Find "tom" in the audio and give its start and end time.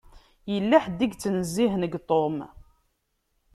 2.09-2.37